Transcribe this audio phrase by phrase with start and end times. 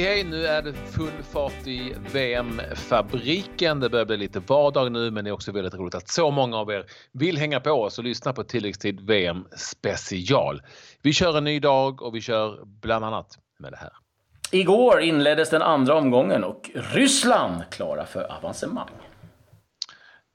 [0.00, 0.24] Hej hej!
[0.24, 3.80] Nu är det full fart i VM-fabriken.
[3.80, 6.56] Det börjar bli lite vardag nu men det är också väldigt roligt att så många
[6.56, 10.62] av er vill hänga på oss och lyssna på tilläggstid VM special.
[11.02, 13.90] Vi kör en ny dag och vi kör bland annat med det här.
[14.52, 18.90] Igår inleddes den andra omgången och Ryssland klara för avancemang.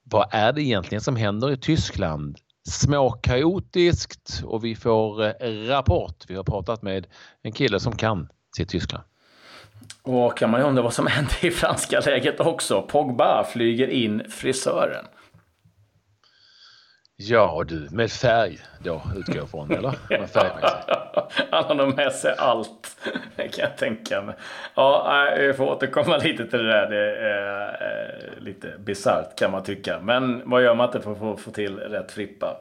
[0.03, 2.37] Vad är det egentligen som händer i Tyskland?
[2.69, 6.25] Småkaotiskt och vi får eh, rapport.
[6.27, 7.07] Vi har pratat med
[7.41, 9.03] en kille som kan till Tyskland.
[10.03, 12.81] Och kan man ju undra vad som hände i franska läget också.
[12.81, 15.05] Pogba flyger in frisören.
[17.17, 19.93] Ja du, med färg då utgår jag från, eller?
[20.19, 20.95] Med färg sig.
[21.51, 22.97] Han har nog med sig allt,
[23.35, 24.35] det kan jag tänka mig.
[24.75, 26.89] Ja, vi får återkomma lite till det där.
[26.89, 29.99] Det är eh, lite bisarrt kan man tycka.
[29.99, 32.57] Men vad gör man inte för att få till rätt frippa?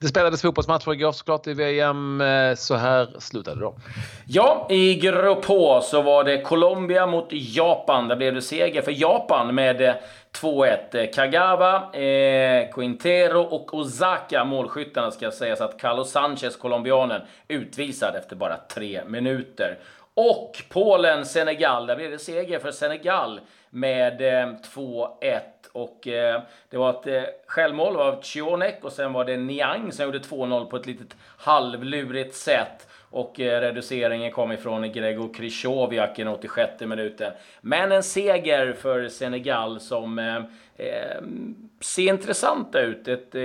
[0.00, 2.20] Det spelades fotbollsmatcher igår såklart i VM.
[2.20, 3.74] Eh, så här slutade de.
[4.26, 8.08] Ja, i Grupp H så var det Colombia mot Japan.
[8.08, 9.94] Där blev det seger för Japan med eh,
[10.40, 10.78] 2-1.
[10.92, 18.36] Eh, Kagawa, eh, Quintero och Osaka, målskyttarna, ska sägas att Carlos Sanchez, colombianen, utvisad efter
[18.36, 19.78] bara tre minuter.
[20.14, 25.40] Och Polen-Senegal, där blev det seger för Senegal med eh, 2-1.
[25.72, 30.04] Och eh, det var ett eh, självmål av Cionek och sen var det Niang som
[30.04, 32.87] gjorde 2-0 på ett litet halvlurigt sätt.
[33.10, 37.32] Och eh, reduceringen kom ifrån Gregor Krychowiak i den 86 minuten.
[37.60, 40.36] Men en seger för Senegal som eh,
[40.76, 41.22] eh,
[41.80, 43.08] ser intressanta ut.
[43.08, 43.42] Ett eh,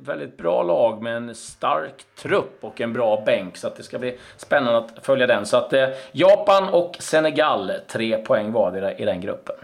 [0.00, 3.56] väldigt bra lag med en stark trupp och en bra bänk.
[3.56, 5.46] Så att det ska bli spännande att följa den.
[5.46, 9.56] Så att eh, Japan och Senegal, tre poäng vardera i den gruppen.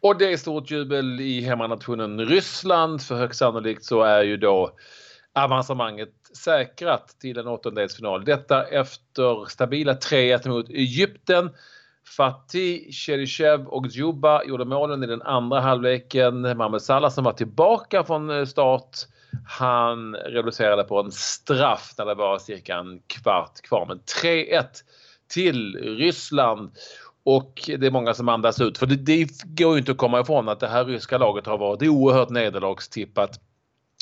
[0.00, 4.70] Och det är stort jubel i hemmanationen Ryssland för högst sannolikt så är ju då
[5.32, 8.24] avancemanget säkrat till en åttondelsfinal.
[8.24, 11.50] Detta efter stabila 3-1 mot Egypten.
[12.16, 16.40] Fatih, Cheryshev och Djuba gjorde målen i den andra halvleken.
[16.40, 18.90] Mohamed Salah som var tillbaka från eh, start.
[19.46, 23.86] Han reducerade på en straff när det var cirka en kvart kvar.
[23.86, 24.64] Men 3-1
[25.34, 26.70] till Ryssland.
[27.24, 28.78] Och det är många som andas ut.
[28.78, 31.58] För det, det går ju inte att komma ifrån att det här ryska laget har
[31.58, 33.40] varit oerhört nederlagstippat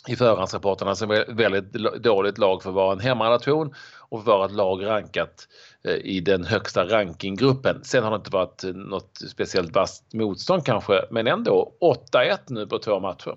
[0.08, 4.38] i förhandsrapporterna som är väldigt dåligt lag för att vara en hemmanation och för att
[4.38, 5.48] vara ett lag rankat
[5.84, 7.84] eh, i den högsta rankinggruppen.
[7.84, 11.72] Sen har det inte varit eh, något speciellt vasst motstånd kanske, men ändå
[12.12, 13.36] 8-1 nu på två matcher.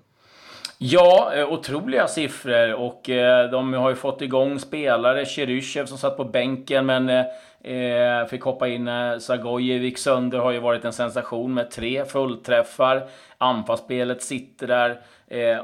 [0.78, 5.24] Ja, eh, otroliga siffror och eh, de har ju fått igång spelare.
[5.24, 8.90] Cheryshev som satt på bänken men eh, fick hoppa in.
[9.20, 13.08] Zagojevic sönder har ju varit en sensation med tre fullträffar.
[13.38, 15.00] Anfallsspelet sitter där.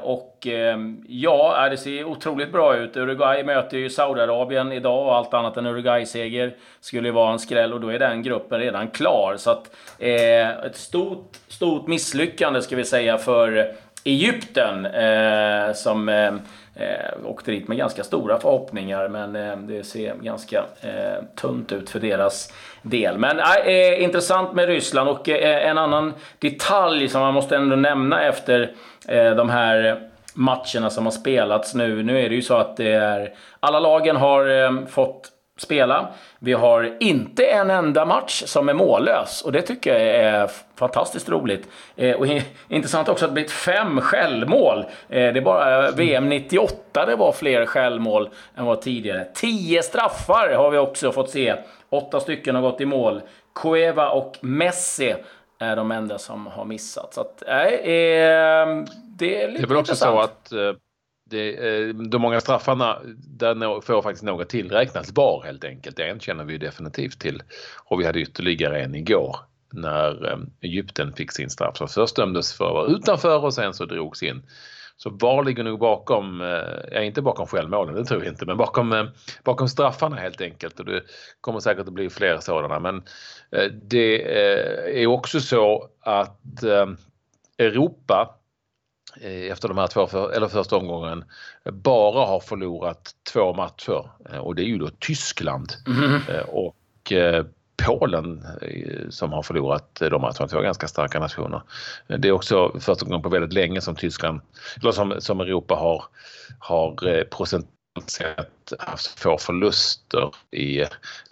[0.01, 0.47] Och
[1.07, 2.97] ja, det ser otroligt bra ut.
[2.97, 7.73] Uruguay möter ju Saudiarabien idag och allt annat än Uruguay-seger skulle ju vara en skräll
[7.73, 9.35] och då är den gruppen redan klar.
[9.37, 9.75] Så att
[10.65, 13.75] ett stort, stort misslyckande ska vi säga för
[14.05, 16.33] Egypten eh, som eh,
[16.75, 21.89] eh, åkte dit med ganska stora förhoppningar men eh, det ser ganska eh, tunt ut
[21.89, 23.17] för deras del.
[23.17, 27.55] Men eh, eh intressant med Ryssland och eh, eh, en annan detalj som man måste
[27.55, 28.71] ändå nämna efter
[29.07, 30.01] eh, de här
[30.33, 32.03] matcherna som har spelats nu.
[32.03, 36.07] Nu är det ju så att det är, alla lagen har fått spela.
[36.39, 41.29] Vi har inte en enda match som är mållös och det tycker jag är fantastiskt
[41.29, 41.67] roligt.
[41.95, 42.25] Eh, och
[42.67, 44.79] intressant också att det blivit fem självmål.
[44.79, 49.27] Eh, det är bara VM 98 det var fler självmål än vad tidigare.
[49.33, 51.55] Tio straffar har vi också fått se.
[51.89, 53.21] Åtta stycken har gått i mål.
[53.55, 55.15] Cueva och Messi
[55.59, 57.13] är de enda som har missat.
[57.13, 57.47] Så att, eh,
[59.17, 60.15] det är lite Det är väl också intressant.
[60.15, 60.79] så att eh,
[61.33, 65.99] det, eh, de många straffarna, där får faktiskt något tillräknas VAR helt enkelt.
[65.99, 67.43] En känner vi definitivt till.
[67.85, 69.35] Och vi hade ytterligare en igår
[69.71, 71.77] när eh, Egypten fick sin straff.
[71.77, 74.43] Som först dömdes för att vara utanför och sen så drogs in.
[74.97, 76.47] Så VAR ligger nog bakom, eh,
[76.91, 79.09] ja inte bakom självmålen, det tror jag inte, men bakom,
[79.43, 80.79] bakom straffarna helt enkelt.
[80.79, 81.01] Och det
[81.41, 82.79] kommer säkert att bli fler sådana.
[82.79, 83.03] Men
[83.71, 84.31] det
[85.01, 86.63] är också så att
[87.57, 88.35] Europa
[89.21, 91.23] efter de här två, för, eller första omgången,
[91.71, 94.09] bara har förlorat två matcher.
[94.31, 96.21] Eh, och det är ju då Tyskland mm.
[96.47, 96.75] och
[97.85, 98.45] Polen
[99.09, 100.47] som har förlorat de matcherna.
[100.47, 101.61] Två ganska starka nationer.
[102.07, 104.41] Det är också första gången på väldigt länge som Tyskland,
[104.81, 106.03] eller som, som Europa har,
[106.59, 107.73] har procentuellt
[108.07, 110.77] sett haft få förluster i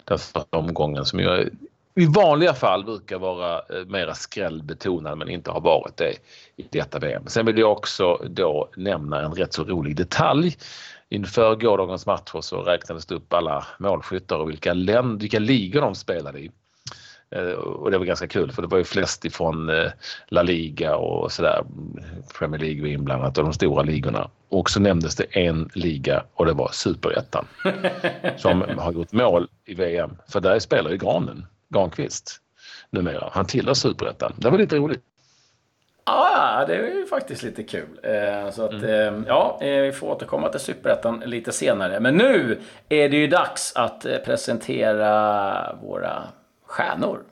[0.04, 1.50] den första omgången som ju
[1.94, 6.12] i vanliga fall brukar vara eh, mera skrällbetonad men inte har varit det
[6.56, 7.26] i detta VM.
[7.26, 10.56] Sen vill jag också då nämna en rätt så rolig detalj.
[11.08, 15.94] Inför gårdagens matcher så räknades det upp alla målskyttar och vilka, länder, vilka ligor de
[15.94, 16.50] spelade i.
[17.30, 19.90] Eh, och det var ganska kul för det var ju flest ifrån eh,
[20.28, 21.64] La Liga och sådär.
[22.38, 24.30] Premier League var inblandat och de stora ligorna.
[24.48, 27.46] Och så nämndes det en liga och det var superettan.
[28.36, 30.16] som har gjort mål i VM.
[30.28, 32.40] För där spelar ju Granen, Granqvist
[32.90, 33.28] numera.
[33.32, 34.32] Han tillhör superettan.
[34.36, 35.02] Det var lite roligt.
[36.04, 38.00] Ja, det är ju faktiskt lite kul.
[38.02, 39.24] Eh, så att, mm.
[39.28, 42.00] ja, vi får återkomma till Superettan lite senare.
[42.00, 46.22] Men nu är det ju dags att presentera våra
[46.66, 47.22] stjärnor.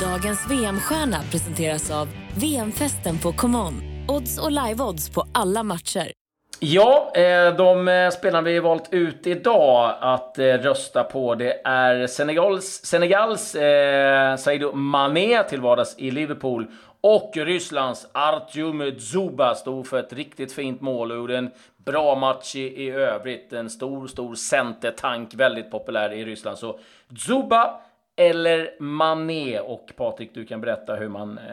[0.00, 3.82] Dagens VM-stjärna presenteras av VM-festen på ComeOn.
[4.08, 6.17] Odds och live-odds på alla matcher.
[6.60, 12.06] Ja, eh, de eh, spelarna vi valt ut idag att eh, rösta på det är
[12.06, 16.66] Senegals, Senegals eh, Sadio Mané till vardags i Liverpool
[17.00, 22.56] och Rysslands Artjum Dzuba stod för ett riktigt fint mål och gjorde en bra match
[22.56, 23.52] i, i övrigt.
[23.52, 26.58] En stor, stor centertank, väldigt populär i Ryssland.
[26.58, 26.78] Så
[27.08, 27.80] Dzuba
[28.16, 29.60] eller Mané.
[29.60, 31.44] Och Patrik, du kan berätta hur man eh,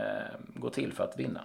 [0.56, 1.42] går till för att vinna.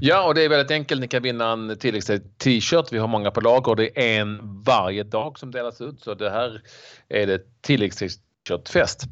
[0.00, 1.00] Ja, och det är väldigt enkelt.
[1.00, 2.92] Ni kan vinna en tilläggs-t-shirt.
[2.92, 6.00] Vi har många på lager och det är en varje dag som delas ut.
[6.00, 6.62] Så det här
[7.08, 9.04] är det tilläggs-t-shirtfest.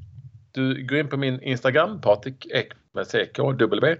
[0.52, 3.96] Du går in på min Instagram, Patrik Ek med CK, W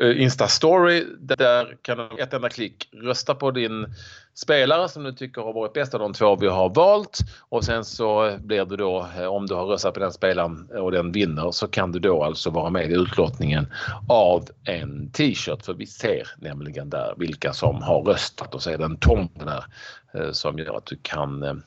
[0.00, 1.04] Eh, Insta-story.
[1.20, 3.86] Där kan du ett enda klick rösta på din
[4.34, 7.18] spelare som du tycker har varit bäst av de två vi har valt.
[7.48, 10.80] Och sen så blir du då, eh, om du har röstat på den spelaren eh,
[10.80, 13.66] och den vinner, så kan du då alltså vara med i utlottningen
[14.08, 15.64] av en t-shirt.
[15.64, 19.28] För vi ser nämligen där vilka som har röstat och så är det en tom
[19.34, 19.64] där
[20.32, 21.62] som gör att du kan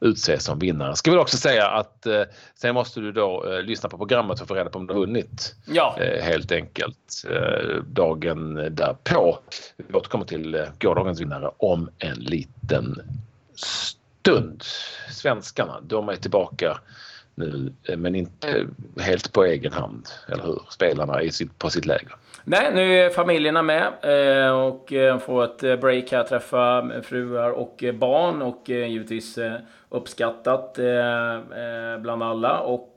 [0.00, 0.96] utses som vinnare.
[0.96, 2.22] Ska vi också säga att eh,
[2.54, 4.92] sen måste du då eh, lyssna på programmet för att få reda på om du
[4.92, 5.54] har vunnit.
[5.66, 5.96] Ja.
[6.00, 9.38] Eh, helt enkelt eh, dagen därpå.
[9.76, 13.02] Vi återkommer till eh, gårdagens vinnare om en liten
[13.54, 14.64] stund.
[15.10, 16.78] Svenskarna, de är tillbaka
[17.34, 18.66] nu eh, men inte
[19.00, 20.62] helt på egen hand, eller hur?
[20.70, 22.14] Spelarna är på sitt läger.
[22.44, 27.84] Nej, nu är familjerna med eh, och eh, får ett break här, träffa fruar och
[27.94, 29.38] barn och givetvis
[29.88, 30.78] uppskattat
[32.00, 32.58] bland alla.
[32.60, 32.96] Och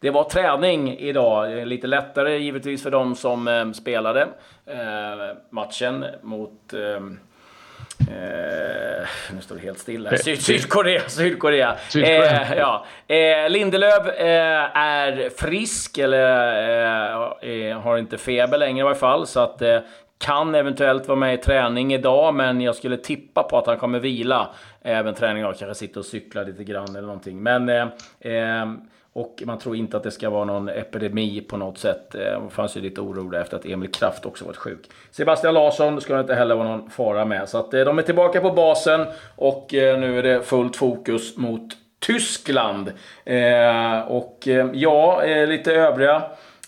[0.00, 4.28] det var träning idag, lite lättare givetvis för de som spelade
[5.50, 6.74] matchen mot
[8.08, 10.16] Eh, nu står det helt stilla.
[10.16, 11.00] Syd Sydkorea.
[11.08, 11.76] Sydkorea.
[11.88, 12.42] Sydkorea.
[12.42, 12.86] Eh, ja.
[13.08, 19.26] eh, Lindelöf eh, är frisk, eller eh, eh, har inte feber längre i varje fall.
[19.26, 19.62] Så att
[20.18, 23.98] kan eventuellt vara med i träning idag, men jag skulle tippa på att han kommer
[23.98, 24.48] vila
[24.82, 25.54] även träning idag.
[25.58, 27.42] Kanske sitta och cykla lite grann eller någonting.
[27.42, 27.68] Men
[29.12, 32.14] och man tror inte att det ska vara någon epidemi på något sätt.
[32.14, 34.90] Eh, det fanns ju lite oro efter att Emil Kraft också varit sjuk.
[35.10, 37.48] Sebastian Larsson ska det inte heller vara någon fara med.
[37.48, 41.36] Så att eh, de är tillbaka på basen och eh, nu är det fullt fokus
[41.36, 42.92] mot Tyskland.
[44.06, 46.22] Och ja, lite övriga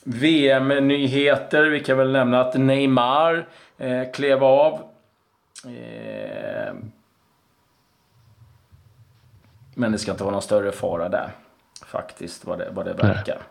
[0.05, 1.63] VM-nyheter.
[1.63, 3.47] Vi kan väl nämna att Neymar
[4.13, 4.81] klev av.
[9.75, 11.31] Men det ska inte vara någon större fara där
[11.93, 13.43] faktiskt vad det, vad det verkar.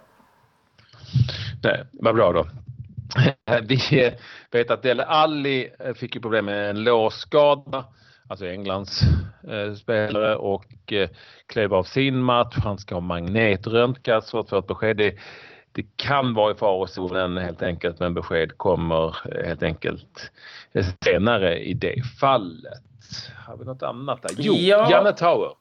[1.63, 2.47] Nej, vad bra då.
[3.61, 4.13] Vi
[4.51, 7.85] vet att Dele Alli fick ju problem med en låsskada,
[8.27, 9.01] alltså Englands
[9.49, 11.09] eh, spelare och eh,
[11.45, 12.55] klev av sin match.
[12.63, 14.97] Han ska ha magnetröntgas för att få ett besked.
[14.97, 15.15] Det,
[15.71, 19.15] det kan vara i farozonen helt enkelt men besked kommer
[19.45, 20.31] helt enkelt
[21.03, 22.81] senare i det fallet.
[23.47, 24.31] Har vi något annat där?
[24.37, 24.91] Jo, ja.
[24.91, 25.60] Janne Tower.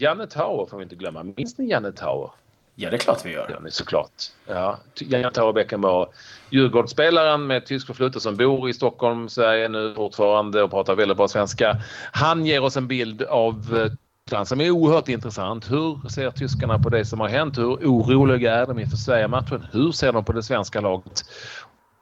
[0.00, 1.22] Janne Tauer får vi inte glömma.
[1.22, 2.30] Minns ni Janne Tauer?
[2.74, 3.58] Ja, det är klart vi gör.
[3.64, 4.12] Ja, såklart.
[4.46, 4.78] Ja.
[4.94, 6.08] Janne Tauerbäcken var
[6.50, 11.28] Djurgårdsspelaren med tysk förflutet som bor i Stockholm, Sverige nu fortfarande och pratar väldigt bra
[11.28, 11.76] svenska.
[12.12, 13.88] Han ger oss en bild av
[14.24, 15.70] Tyskland som är oerhört intressant.
[15.70, 17.58] Hur ser tyskarna på det som har hänt?
[17.58, 19.66] Hur oroliga är de inför Sverige-matchen?
[19.72, 21.22] Hur ser de på det svenska laget?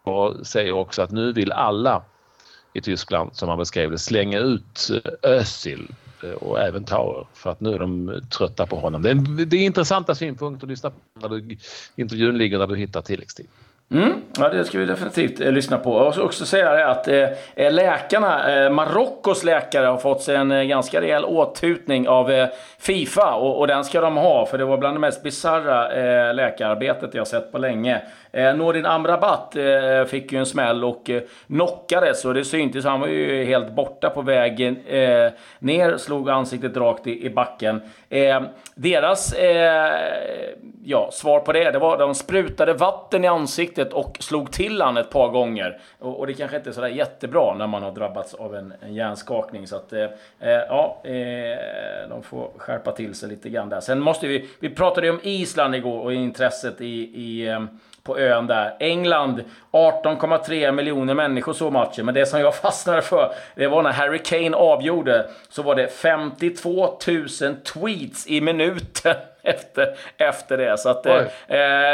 [0.04, 2.02] Och säger också att nu vill alla
[2.72, 4.90] i Tyskland, som han beskrev det, slänga ut
[5.22, 9.02] Özil Eh, Eh, och även Tower för att nu är de trötta på honom.
[9.02, 11.56] Det är, det är intressanta synpunkter att lyssna på när du,
[11.96, 13.46] intervjun ligger där du hittar tilläggstid.
[13.90, 16.04] Mm, ja, det ska vi definitivt eh, lyssna på.
[16.04, 20.36] Jag ska också säga det att eh, eh, läkarna, eh, Marockos läkare har fått sig
[20.36, 24.58] en eh, ganska rejäl åthutning av eh, Fifa och, och, den ska de ha för
[24.58, 28.02] det var bland det mest bisarra eh, läkararbetet jag sett på länge.
[28.32, 32.84] Eh, Nordin Amrabat eh, fick ju en smäll och eh, knockades och det syntes.
[32.84, 37.82] Han var ju helt borta på vägen eh, ner, slog ansiktet rakt i, i backen.
[38.08, 38.42] Eh,
[38.74, 39.92] deras eh,
[40.84, 44.80] ja, svar på det, det var att de sprutade vatten i ansiktet och slog till
[44.80, 45.80] han ett par gånger.
[45.98, 48.94] Och, och det kanske inte är sådär jättebra när man har drabbats av en, en
[48.94, 49.66] hjärnskakning.
[49.66, 50.02] Så att, eh,
[50.40, 53.80] eh ja, eh, de får skärpa till sig lite grann där.
[53.80, 57.60] Sen måste vi, vi pratade ju om Island igår och intresset i, i eh,
[58.08, 58.76] på ön där.
[58.80, 62.04] England, 18,3 miljoner människor såg matchen.
[62.04, 65.26] Men det som jag fastnade för, det var när Harry Kane avgjorde.
[65.48, 70.78] Så var det 52 000 tweets i minuten efter, efter det.
[70.78, 71.24] Så att eh,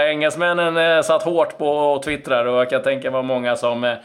[0.09, 3.99] engelsmännen eh, satt hårt på Twitter och jag kan tänka mig många som eh,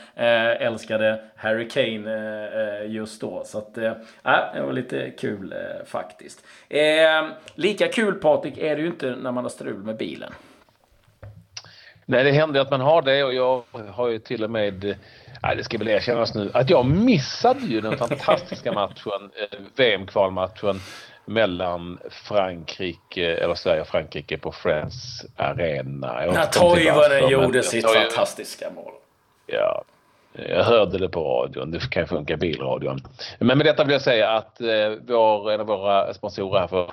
[0.62, 2.14] älskade Harry Kane
[2.84, 3.44] eh, just då.
[3.46, 3.92] Så att, eh,
[4.54, 6.46] det var lite kul eh, faktiskt.
[6.70, 10.34] Eh, lika kul Patrik är det ju inte när man har strul med bilen.
[12.10, 13.64] Nej, det händer att man har det och jag
[13.94, 14.98] har ju till och med,
[15.44, 20.80] nej det ska väl erkännas nu, att jag missade ju den fantastiska matchen, eh, VM-kvalmatchen
[21.26, 26.14] mellan Frankrike, eller Sverige och Frankrike på Friends Arena.
[26.14, 28.94] När Toivonen gjorde sitt jag, fantastiska mål.
[29.48, 29.84] Ja,
[30.34, 31.72] jag hörde det på radion.
[31.72, 33.02] Det kan ju funka i bilradion.
[33.40, 34.68] Men med detta vill jag säga att eh,
[35.08, 36.92] vår, en av våra sponsorer här för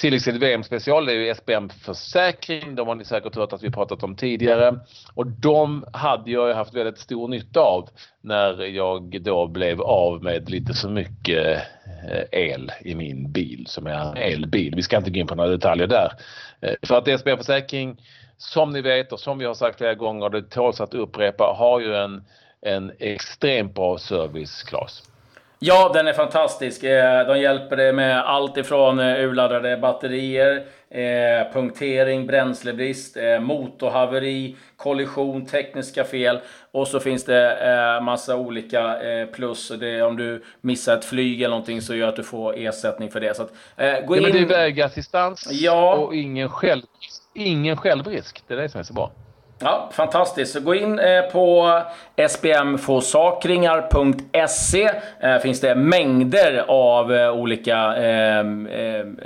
[0.00, 2.74] tilläggstid VM-special är ju SBM Försäkring.
[2.74, 4.80] De har ni säkert hört att vi pratat om tidigare.
[5.14, 7.88] Och de hade jag haft väldigt stor nytta av
[8.20, 11.62] när jag då blev av med lite för mycket
[12.10, 14.74] eh, el i min bil som är en elbil.
[14.76, 16.12] Vi ska inte gå in på några detaljer där.
[16.60, 18.02] Eh, för att SBM Försäkring,
[18.36, 21.80] som ni vet och som vi har sagt flera gånger, det tåls att upprepa, har
[21.80, 22.24] ju en,
[22.60, 25.09] en extremt bra service, Claes.
[25.62, 26.82] Ja, den är fantastisk.
[26.82, 35.46] Eh, de hjälper dig med allt ifrån eh, urladdade batterier, eh, punktering, bränslebrist, motorhaveri, kollision,
[35.46, 36.40] tekniska fel.
[36.72, 38.96] Och så finns det massa olika
[39.32, 39.68] plus.
[39.68, 43.20] Det, om du missar ett flyg eller någonting så gör att du får ersättning för
[43.20, 43.36] det.
[43.36, 43.52] Så att,
[44.06, 44.22] gå in...
[44.22, 45.94] Ja, men det är vägassistans ja.
[45.94, 46.82] och ingen, själv,
[47.34, 48.42] ingen självrisk.
[48.46, 49.10] Det är det som är så bra.
[49.62, 50.52] Ja, fantastiskt.
[50.52, 51.82] Så gå in eh, på
[52.28, 54.90] spmforsakringar.se.
[55.20, 59.20] Eh, finns det mängder av eh, olika ehm, ehm,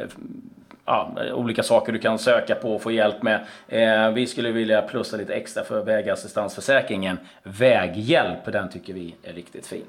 [0.85, 3.47] ja, olika saker du kan söka på och få hjälp med.
[3.69, 7.19] Eh, vi skulle vilja plussa lite extra för vägassistansförsäkringen.
[7.43, 9.87] Väghjälp, den tycker vi är riktigt fin.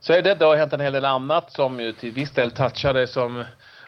[0.00, 0.34] Så är det.
[0.34, 3.44] Det har hänt en hel del annat som ju till viss del touchar det som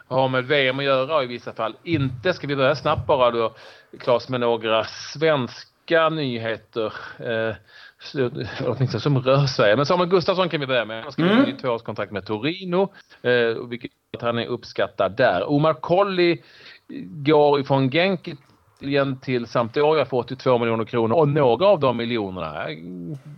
[0.09, 2.35] har med VM att göra och i vissa fall inte.
[2.35, 3.55] Ska vi börja snabbt bara då
[3.99, 6.93] Claes med några svenska nyheter.
[7.19, 7.55] Eh,
[8.67, 9.77] åtminstone som rör Sverige.
[9.77, 11.03] Men Samuel Gustafsson kan vi börja med.
[11.03, 11.49] Han skriver mm.
[11.49, 12.93] i tvåårskontrakt med Torino.
[13.23, 15.51] Eh, vilket han är uppskattad där.
[15.51, 16.43] Omar Colley
[17.25, 18.29] går ifrån Genk
[18.83, 22.79] egentligen till samtliga för 82 miljoner kronor och några av de miljonerna, eh,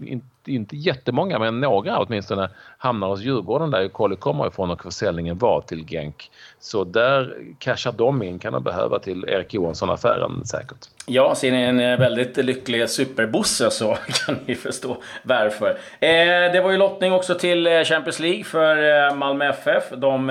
[0.01, 5.39] inte, inte jättemånga men några åtminstone, hamnar hos Djurgården där Colley kommer ifrån och försäljningen
[5.39, 6.31] var till Genk.
[6.61, 10.79] Så där cashar de in, kan de behöva till Erik Johansson-affären säkert.
[11.07, 15.71] Ja, ser ni en eh, väldigt lycklig superbosse så kan ni förstå varför.
[16.01, 19.85] Eh, det var ju lottning också till eh, Champions League för Malmö FF.
[19.97, 20.31] De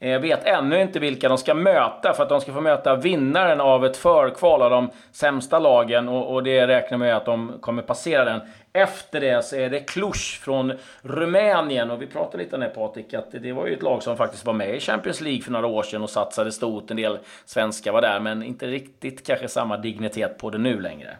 [0.00, 2.96] Eh, jag vet ännu inte vilka de ska möta för att de ska få möta
[2.96, 7.58] vinnaren av ett förkval av de sämsta lagen och, och det räknar med att de
[7.60, 8.40] kommer passera den.
[8.72, 13.14] Efter det så är det Cluj från Rumänien och vi pratade lite om det Patrik,
[13.14, 15.66] att det var ju ett lag som faktiskt var med i Champions League för några
[15.66, 16.90] år sedan och satsade stort.
[16.90, 21.16] En del svenskar var där, men inte riktigt kanske samma dignitet på det nu längre.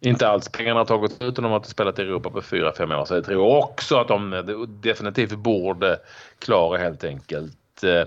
[0.00, 0.48] Inte alls.
[0.48, 3.04] Pengarna har tagits ut och de har inte spelat i Europa på 4-5 år.
[3.04, 4.42] Så jag tror också att de
[4.82, 5.98] definitivt borde
[6.38, 7.52] klara helt enkelt
[7.82, 8.04] Eh,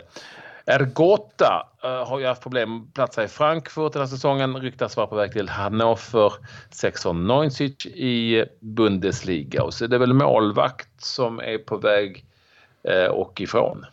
[0.65, 4.57] Ergota eh, har ju haft problem att platsa i Frankfurt den här säsongen.
[4.57, 6.33] Ryktas vara på väg till Hannover
[6.69, 9.63] 690 i Bundesliga.
[9.63, 12.25] Och så är det väl målvakt som är på väg
[12.83, 13.85] eh, och ifrån.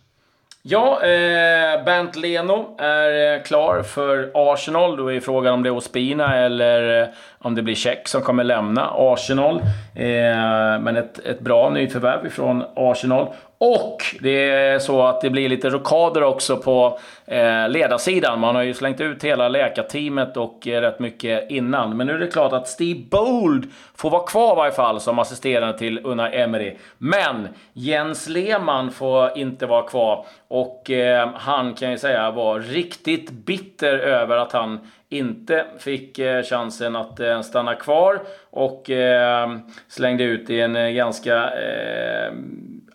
[0.65, 4.97] Ja, eh, Bent Leno är klar för Arsenal.
[4.97, 8.91] Då är frågan om det är Ospina eller om det blir Check som kommer lämna
[8.95, 9.57] Arsenal.
[9.95, 13.27] Eh, men ett, ett bra nyförvärv ifrån Arsenal.
[13.65, 18.41] Och det är så att det blir lite rockader också på eh, ledarsidan.
[18.41, 21.97] Man har ju slängt ut hela läkarteamet och eh, rätt mycket innan.
[21.97, 25.19] Men nu är det klart att Steve Bold får vara kvar i varje fall som
[25.19, 26.77] assisterande till Unai Emery.
[26.99, 30.27] Men Jens Lehmann får inte vara kvar.
[30.49, 34.79] Och eh, han kan ju säga var riktigt bitter över att han
[35.13, 39.57] inte fick eh, chansen att eh, stanna kvar och eh,
[39.89, 41.51] slängde ut i en ganska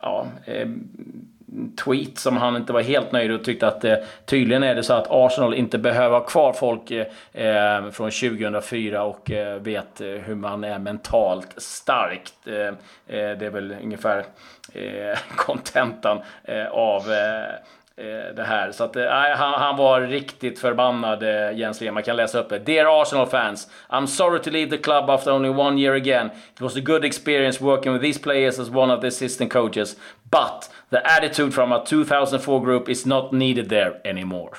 [0.01, 0.67] ja, eh,
[1.85, 4.93] tweet som han inte var helt nöjd och tyckte att eh, tydligen är det så
[4.93, 10.07] att Arsenal inte behöver ha kvar folk eh, eh från 2004 och eh, vet eh,
[10.07, 12.33] hur man är mentalt starkt.
[12.45, 14.25] det är väl ungefär
[15.35, 16.19] kontentan
[16.71, 17.55] av Eh,
[17.99, 18.71] Eh, det här.
[18.71, 21.93] Så att, eh, han, han, var riktigt förbannad, eh, Jens Lehmann.
[21.93, 22.59] Man kan läsa upp det.
[22.59, 26.29] Dear Arsenal fans, I'm sorry to leave the club after only one year again.
[26.53, 29.95] It was a good experience working with these players as one of the assistant coaches.
[30.23, 34.51] But the attitude from our 2004 group is not needed there anymore.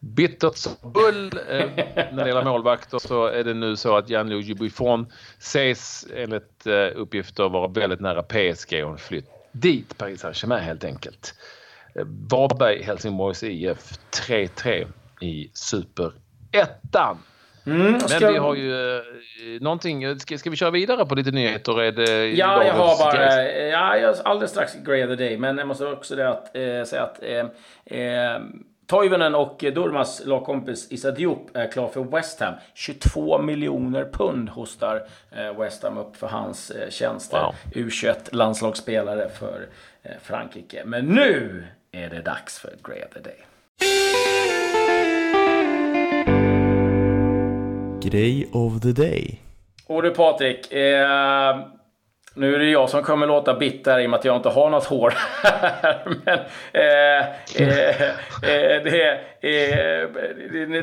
[0.00, 1.26] Bittert som bull.
[1.48, 1.66] Eh,
[2.12, 6.74] när det gäller målvakter så är det nu så att Gianluigi Buffon ses enligt eh,
[6.94, 11.34] uppgifter vara väldigt nära PSG och en flytt dit, Paris Saint-Germain helt enkelt.
[12.30, 14.86] Varberg, Helsingborgs IF 3-3
[15.20, 17.18] i Superettan.
[17.66, 18.20] Mm, ska...
[18.20, 19.02] Men vi har ju eh,
[19.60, 20.20] någonting.
[20.20, 21.80] Ska, ska vi köra vidare på lite nyheter?
[21.80, 23.48] Är det ja, jag har bara...
[23.48, 25.38] Ja, jag alldeles strax Grey of the Day.
[25.38, 28.40] Men jag måste också det att, eh, säga att eh, eh,
[28.86, 32.54] Toivonen och Durmas lagkompis Issa Diop är klar för West Ham.
[32.74, 37.40] 22 miljoner pund hostar eh, West Ham upp för hans eh, tjänster.
[37.40, 37.54] Wow.
[37.72, 39.66] U21-landslagsspelare för
[40.22, 40.82] Frankrike.
[40.84, 43.36] Men nu är det dags för Grey of the Day.
[48.02, 49.40] Grey of the Day.
[49.86, 50.72] Och du Patrik.
[50.72, 51.60] Eh,
[52.34, 54.70] nu är det jag som kommer låta bitter i och med att jag inte har
[54.70, 55.14] något hår.
[56.24, 56.38] Men
[56.72, 57.18] eh,
[57.56, 60.08] eh, eh det, är, eh,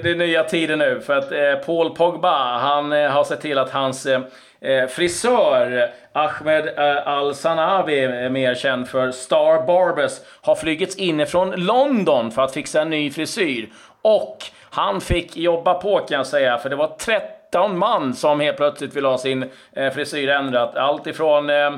[0.02, 1.02] det är nya tider nu.
[1.02, 4.08] För att eh, Paul Pogba, han har sett till att hans
[4.62, 12.42] Eh, frisör Ahmed eh, Al-Sanabi, mer känd för Star Barbers, har flygits inifrån London för
[12.42, 13.70] att fixa en ny frisyr.
[14.02, 14.38] Och
[14.70, 18.96] han fick jobba på kan jag säga, för det var 13 man som helt plötsligt
[18.96, 20.78] ville ha sin eh, frisyr ändrad.
[20.78, 21.74] Allt ifrån eh,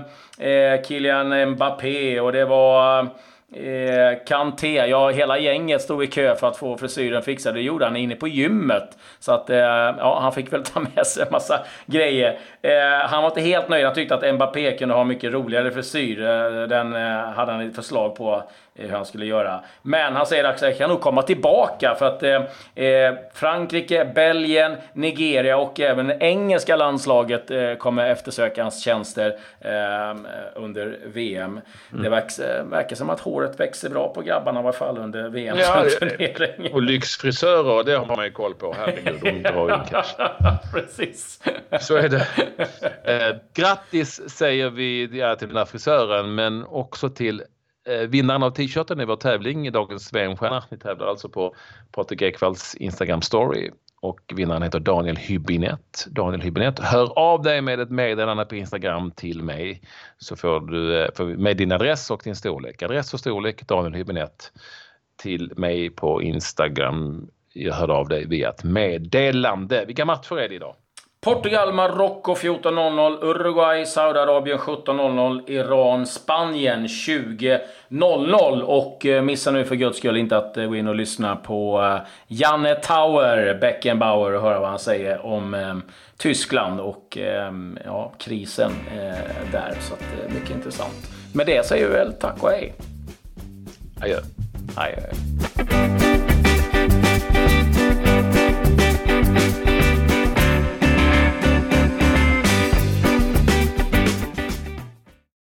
[0.48, 3.08] eh Kylian Mbappé och det var
[3.52, 7.56] Eh, Kanté, ja hela gänget stod i kö för att få frisyren fixad.
[7.56, 8.98] Det gjorde han inne på gymmet.
[9.20, 12.40] Så att, eh, ja, han fick väl ta med sig en massa grejer.
[12.62, 13.86] Eh, han var inte helt nöjd.
[13.86, 16.22] Han tyckte att Mbappé kunde ha mycket roligare frisyr.
[16.22, 18.44] Eh, den eh, hade han ett förslag på
[18.88, 19.64] hur han skulle göra.
[19.82, 24.76] Men han säger att han kan nog komma tillbaka för att eh, eh, Frankrike, Belgien,
[24.94, 30.16] Nigeria och även det engelska landslaget eh, kommer eftersöka hans tjänster eh,
[30.56, 31.62] under VM.
[31.92, 32.04] Mm.
[32.04, 35.58] Det verkar, verkar, som att håret växer bra på grabbarna i alla fall under VM.
[35.60, 35.86] Ja,
[36.74, 38.76] och lyxfrisörer, det har man ju koll på.
[38.78, 40.30] Herregud, de drar in cash.
[40.74, 41.44] Precis.
[41.80, 42.28] Så är det.
[43.04, 47.59] Eh, grattis säger vi ja, till den här frisören men också till Eh,
[47.90, 50.64] Eh, vinnaren av t-shirten i vår tävling i dagens VM-stjärna.
[50.70, 51.56] Ni tävlar alltså på
[51.92, 53.72] Patrik Ekwalls Instagram story
[54.02, 56.08] och vinnaren heter Daniel Hybinett.
[56.10, 59.82] Daniel Hybinett, hör av dig med ett meddelande på Instagram till mig
[60.18, 62.82] så får du eh, med din adress och din storlek.
[62.82, 64.52] Adress och storlek Daniel Hybinett
[65.22, 67.28] till mig på Instagram.
[67.54, 69.86] Jag hörde av dig via ett meddelande.
[69.86, 70.76] Vilka matcher är det idag?
[71.22, 78.62] Portugal, Marocko 14.00, Uruguay, Saudiarabien 17.00, Iran, Spanien 20.00.
[78.62, 81.82] Och eh, missa nu för guds skull inte att eh, gå in och lyssna på
[81.82, 85.82] eh, Janne Tauer, Beckenbauer och höra vad han säger om
[86.18, 87.18] Tyskland och
[87.86, 88.72] ja, krisen
[89.52, 89.74] där.
[89.80, 91.12] Så att, mycket intressant.
[91.34, 92.74] Med det säger vi väl tack och hej.
[94.02, 94.18] Adjö.
[94.76, 95.99] Adjö.